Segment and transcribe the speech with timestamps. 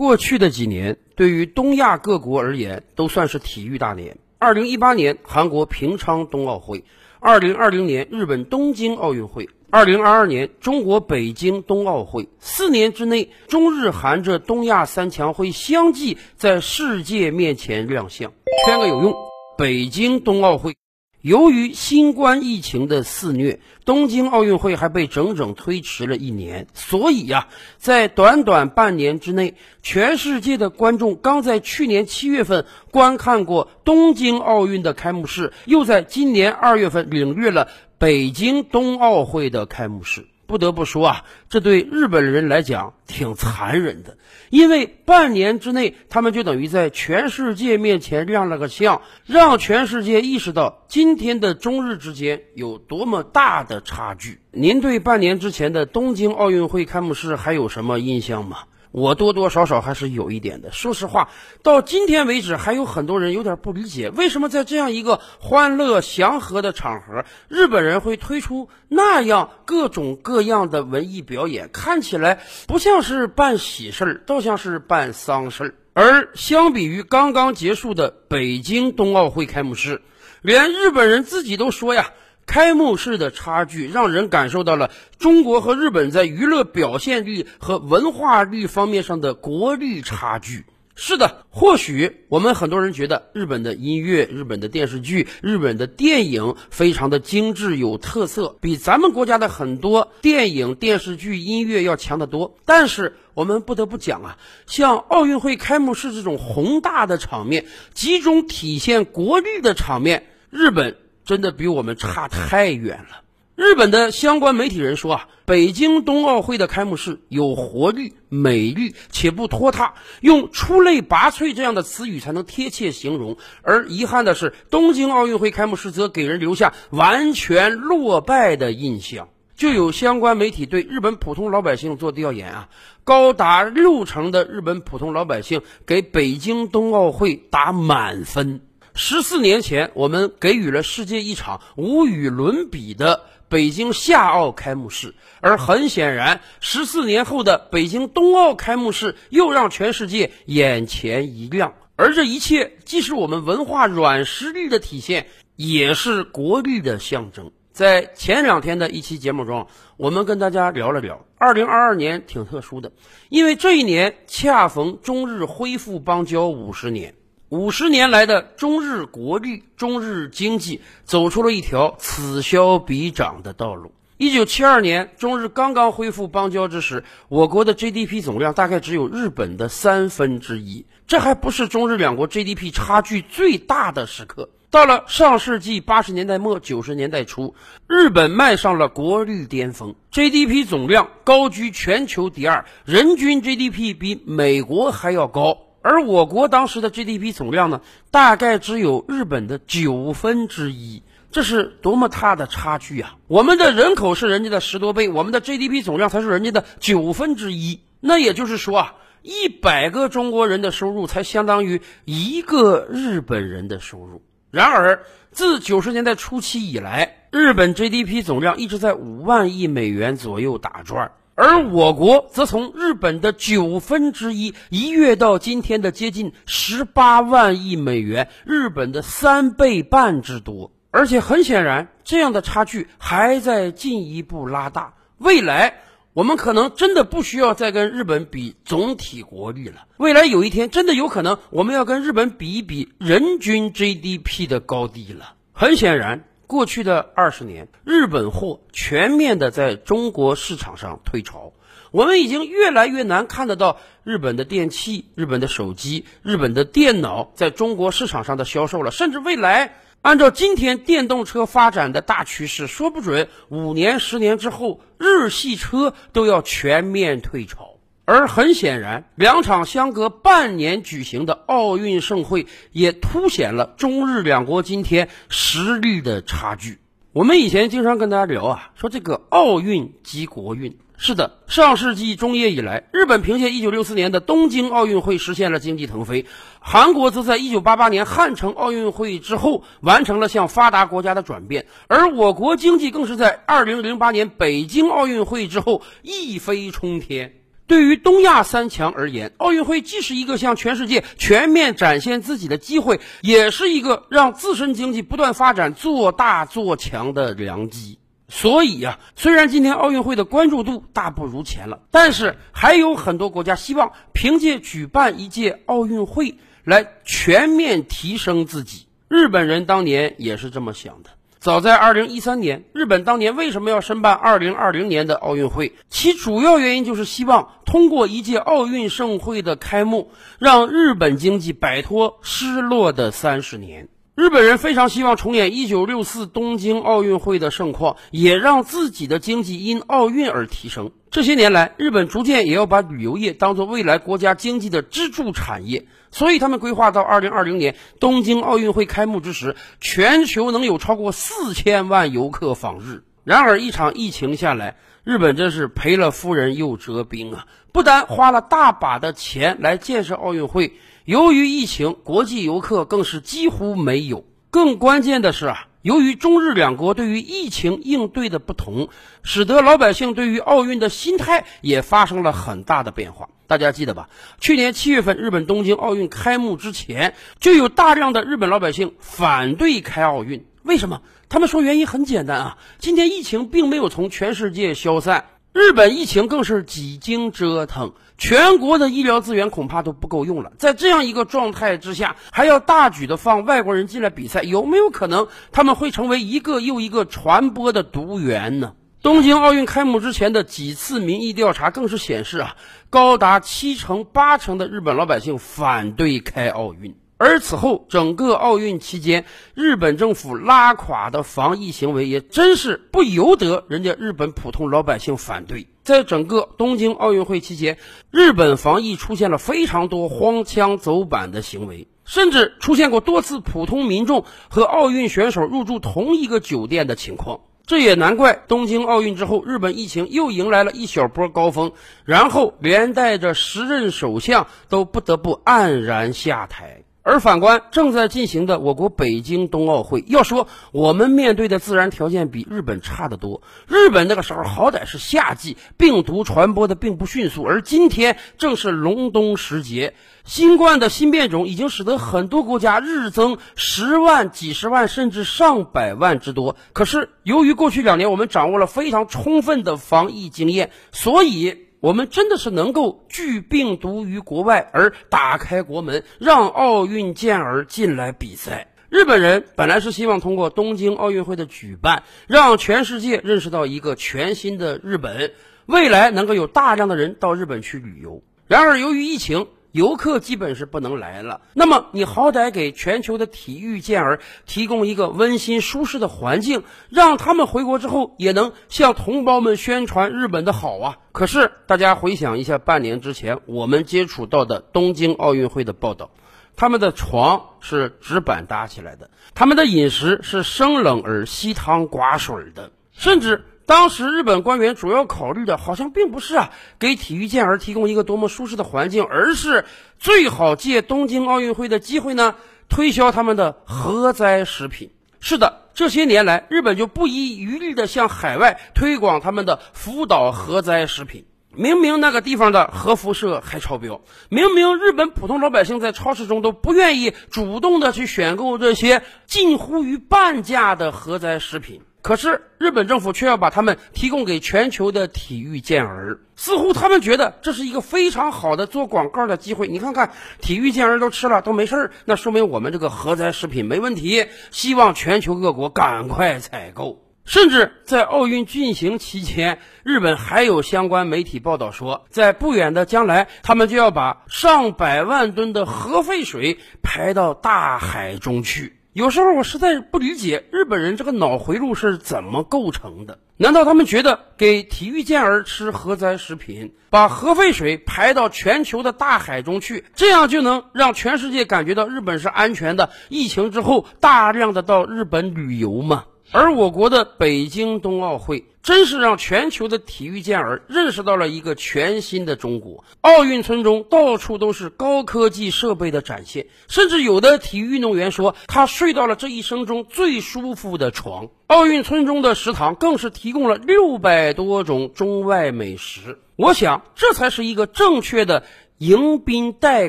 [0.00, 4.16] 过去的几年对于东亚各国而言都算是体育大年。
[4.38, 6.84] 二零一八年韩国平昌冬奥会，
[7.18, 12.30] 二零二零年日本东京奥运会，二零二二年中国北京冬奥会。
[12.38, 18.32] 四年之内，中日韩这东亚三强会相继在世界面前亮相。
[18.64, 19.14] 圈个有用，
[19.58, 20.79] 北京冬奥会。
[21.22, 26.66] 由于新冠疫情的肆虐，东京奥运会还被整整推迟了一年。
[26.72, 40.26] 所以呀，在短短半年之内，全世界的观众刚在去年七月份观看过东京奥运的开幕式，又在今年二月份领略了北京冬奥会的开幕式。
[40.50, 44.18] 不得不说啊，这对日本人来讲挺残忍的，
[44.50, 54.40] 因为半年之内，他们就等于在全世界面前亮了个相，让全世界意识到今天的中日之间有多么大的差距。
[54.50, 58.64] 您对半年之前的东京奥运会开幕式还有什么印象吗？
[58.92, 60.72] 我多多少少还是有一点的。
[60.72, 61.30] 说实话，
[61.62, 71.70] 到今天为止，还有很多人有点不理解，为什么在这样一个欢乐祥和的场合，日本人会推出那样各种各样的文艺表演？
[71.72, 75.74] 看起来不像是办喜事儿，倒像是办丧事儿。
[75.92, 80.02] 而相比于刚刚结束的北京冬奥会开幕式，
[80.42, 82.10] 连日本人自己都说呀。
[82.50, 90.64] 开幕式的差距让人感受到了中国和日本在娱乐表现力和文化力方面上的国力差距。
[90.96, 102.56] 是的，或许我们很多人觉得日本的音乐、日本的电视剧、日本的电影非常的精致有特色，比咱们国家的很多电影、电视剧、音乐要强得多。
[102.64, 110.96] 但是我们不得不讲啊，像奥运会开幕式这种宏大的场面、集中体现国力的场面，日本。
[111.30, 113.22] 真的比我们差太远了。
[113.54, 123.36] 日本的相关媒体人说啊，北京冬奥会的开幕式有活力、美丽且不拖沓，用出类拔萃这样的词语才能贴切形容。
[123.62, 129.28] 而遗憾的是，东京奥运会开幕式则给人留下完全落败的印象。
[129.54, 132.68] 就有相关媒体对日本普通老百姓做调研啊，
[133.04, 138.62] 高达六成的日本普通老百姓给北京冬奥会打满分。
[139.02, 151.72] 十四年前，我们给予了世界一场无与伦比的北京夏奥开幕式，而很显然，十四年后的北京冬奥开幕式又让全世界眼前一亮。
[151.96, 157.52] 而这一切，既是我们文化软实力的体现，也是国力的象征。
[157.72, 162.92] 在前两天的一期节目中，我们跟大家聊了聊，二零二二年挺特殊的，
[163.30, 167.14] 因为这一年恰逢中日恢复邦交五十年。
[167.50, 173.90] 五十年来的中日国力、中日经济走出了一条此消彼长的道路。
[174.18, 180.86] 一九七二年，中日刚刚恢复邦交之时，我国的 GDP 总量大概只有日本的三分之一。
[181.08, 184.50] 这还不是中日两国 GDP 差距最大的时刻。
[184.70, 187.56] 到了上世纪八十年代末九十年代初，
[187.88, 195.58] 日本迈上了国力巅峰，GDP 总量高居全球第二，人均 GDP 比美国还要高。
[195.82, 197.80] 而我国当时的 GDP 总量呢，
[198.10, 203.16] 大概只有日本的九分之一，这是多么大的差距啊！
[203.28, 207.80] 我们的人口是人家的十多倍，我们的 GDP 总量才是人家的九分之一。
[208.00, 214.22] 那也就是说啊，一百个中国人的收入才相当于一个日本人的收入。
[214.50, 221.12] 然而，自九十年代初期以来，日本 GDP 总量一直在五万亿美元左右打转。
[221.42, 230.70] 而我国则从日本的九分之一一跃到今天的接近十八万亿美元，日本的三倍半之多。
[230.90, 234.92] 而且很显然，这样的差距还在进一步拉大。
[235.16, 235.78] 未来，
[236.12, 239.86] 我们可能真的不需要再跟日本比总体国力了。
[239.96, 245.36] 未来有一天，真的有可能我们要跟日本比一比人均 GDP 的高低了。
[245.54, 246.24] 很显然。
[246.50, 251.52] 过去的二十年，日本货全面的在中国市场上退潮，
[251.92, 258.90] 我们已经越来越难看得到日本的电器、日本的手机、日本的电脑在中国市场上的销售了。
[258.90, 267.69] 甚至未来，按照今天电动车发展的大趋势，说不准五年、十年之后，日系车都要全面退潮。
[268.04, 276.78] 而很显然，两场相隔半年举行的奥运盛会也凸显了中日两国今天实力的差距。
[277.12, 280.78] 我们以前经常跟大家聊啊，说这个奥运即国运。
[281.02, 286.26] 是的，上世纪中叶以来，日本凭借1964年的东京奥运会实现了经济腾飞，
[286.60, 297.39] 韩国则在1988年汉城奥运会之后完成了向发达国家的转变，而我国经济更是在2008年北京奥运会之后一飞冲天。
[297.70, 308.00] 对于东亚三强而言，奥运会既是一个向全世界全面展现自己的机会，也是一个让自身经济不断发展、做大做强的良机。
[308.28, 318.88] 所以呀，虽然今天奥运会的关注度大不如前了，但是还有很多国家希望凭借举办一届奥运会来全面提升自己。
[319.06, 321.10] 日本人当年也是这么想的。
[321.40, 325.72] 早在二零一三年，日本当年为什么要申办二零二零年的奥运会？
[325.88, 333.88] 其主要原因就是希望通过一届奥运盛会的开幕，让日本经济摆脱失落的三十年。
[334.20, 340.90] 日本人非常希望重演一九六四东京奥运会的盛况，也让自己的经济因奥运而提升。
[341.10, 353.04] 这些年来，日本逐渐也要把旅游业当作未来国家经济的支柱产业，所以他们规划到二零二零年东京奥运会开幕之时，全球能有超过四千万游客访日。
[353.24, 357.46] 然而，一场疫情下来，日本真是赔了夫人又折兵啊！
[357.72, 360.74] 不但花了大把的钱来建设奥运会。
[361.06, 364.26] 由于疫情，国际游客更是几乎没有。
[364.50, 368.88] 更关键的是啊，由于中日两国对于疫情应对的不同，
[369.22, 373.30] 使得老百姓对于奥运的心态也发生了很大的变化。
[373.46, 374.10] 大家记得吧？
[374.40, 380.44] 去年七月份，日本东京奥运开幕之前，就有大量的日本老百姓反对开奥运。
[380.62, 381.00] 为什么？
[381.30, 385.24] 他们说原因很简单啊，今天疫情并没有从全世界消散。
[385.52, 390.52] 日本疫情更是几经折腾，全国的医疗资源恐怕都不够用了。
[390.58, 398.74] 在这样一个状态之下，还要大举的放外国人进来比赛，有没有可能他们会成为一个又一个传播的毒源呢？
[399.02, 402.54] 东京奥运开幕之前的几次民意调查更是显示啊，
[402.88, 406.94] 高达七成八成的日本老百姓反对开奥运。
[407.22, 415.66] 而此后整个奥运期间，日本政府拉垮的防疫行为也真是不由得人家日本普通老百姓反对。
[415.82, 417.76] 在整个东京奥运会期间，
[418.10, 427.40] 日本防疫出现了非常多荒腔走板的行为，甚至出现过多次普通民众和奥运选手入住同一个酒店的情况。
[427.66, 431.72] 这也难怪，东京奥运之后，日本疫情又迎来了一小波高峰，
[432.06, 436.82] 然后连带着时任首相都不得不黯然下台。
[437.02, 443.40] 而反观正在进行的我国北京冬奥会，要说我们面对的自然条件比日本差得多。
[443.66, 449.94] 日本那个时候好歹是夏季，病毒传播的并不迅速，而今天正是隆冬时节，
[450.24, 456.56] 新冠的新变种已经使得很多国家日增十万、几十万甚至上百万之多。
[456.74, 461.69] 可是由于过去两年我们掌握了非常充分的防疫经验，所以。
[461.80, 468.68] 我们真的是能够拒病毒于国外，而打开国门，让奥运健儿进来比赛。
[468.88, 475.32] 日本人本来是希望通过东京奥运会的举办，让全世界认识到一个全新的日本，
[475.66, 478.22] 未来能够有大量的人到日本去旅游。
[478.46, 479.46] 然而，由于疫情。
[479.72, 490.98] 游客基本是不能来了，那么你好歹给全球的体育健儿提供一个温馨舒适的环境，让他们回国之后也能向同胞们宣传日本的好啊！
[491.12, 496.10] 可是大家回想一下，半年之前我们接触到的东京奥运会的报道，
[496.56, 503.44] 他们的床是纸板搭起来的，他们的饮食是生冷而稀汤寡水的，甚至。
[503.70, 506.50] 当时日本官员主要考虑的，好像并不是啊
[506.80, 509.64] 给体育健儿提供一个多么舒适的环境，而是
[510.00, 512.34] 最好借东京奥运会的机会呢，
[512.68, 514.90] 推销他们的核灾食品。
[515.20, 521.24] 是的，这些年来，日本就不遗余力地向海外推广他们的福岛核灾食品。
[521.54, 524.00] 明明那个地方的核辐射还超标，
[524.30, 531.82] 明明日本普通老百姓在超市中都不愿意主动的去选购这些近乎于半价的核灾食品。
[532.02, 539.68] 可是日本政府却要把他们提供给全球的体育健儿，似乎他们觉得这是一个非常好的做广告的机会。
[539.68, 544.26] 你看看，体育健儿都吃了都没事儿，那说明我们这个核灾食品没问题。
[544.50, 547.04] 希望全球各国赶快采购。
[547.26, 558.79] 甚至在奥运进行期间，日本还有相关媒体报道说，在不远的将来，他们就要把上百万吨的核废水排到大海中去。
[558.92, 563.20] 有时候我实在不理解日本人这个脑回路是怎么构成的？
[563.36, 572.90] 难道他们觉得给体育健儿吃核灾食品，把核废水排到全球的大海中去，这样就能让全世界感觉到日本是安全的？
[573.08, 576.06] 疫情之后大量的到日本旅游吗？
[576.32, 582.84] 而我国的北京冬奥会，真是让全球的体育健儿认识到了一个全新的中国。
[583.00, 591.30] 奥运村中到处都是高科技设备的展现，甚至有的体育运动员说，他睡到了这一生中最舒服的床。
[591.48, 596.20] 奥运村中的食堂更是提供了六百多种中外美食。
[596.36, 598.44] 我想这才是一个正确的
[598.78, 599.88] 迎宾待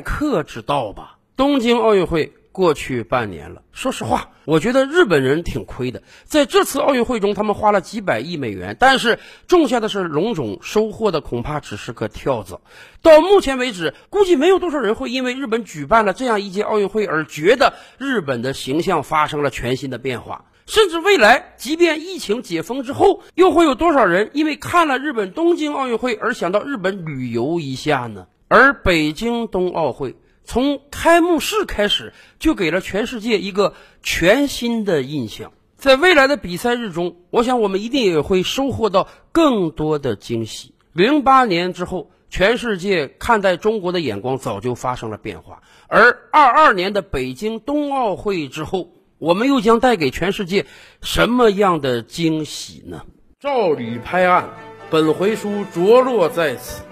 [0.00, 1.18] 客之道吧。
[1.36, 2.32] 东京奥运会。
[2.52, 6.02] 过去半年了，说实话，我觉得日本人挺亏的。
[6.24, 9.18] 在这次奥运会中，他们花了几百亿美元，但是
[9.48, 12.60] 种下的是龙种，收获的恐怕只是个跳蚤。
[13.00, 20.44] 到目前为止，估计没有多少人会因为日本举办了这样一届奥运会而觉得日本的形象发生了全新的变化。
[20.66, 28.26] 甚至未来，即便疫情解封之后，又会有多少人因为看了日本东京奥运会而想到日本旅游一下呢？
[28.48, 30.14] 而北京冬奥会。
[30.44, 35.52] 从开幕式开始，就给了全世界一个全新的印象。
[35.76, 40.74] 在未来的比赛日中，我想我们一定也会收获到更多的惊喜。
[40.92, 45.62] 零八年之后，全世界看待中国的眼光早就发生了变化。
[45.88, 50.66] 而二二年的北京冬奥会之后，我们又将带给全世界
[51.02, 53.02] 什么样的惊喜呢？
[53.40, 54.50] 照吕拍案，
[54.88, 56.82] 本回书着落在此。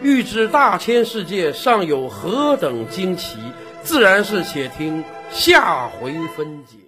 [0.00, 3.38] 欲知大千世界尚有何等惊奇，
[3.82, 6.87] 自然是且听下回分解。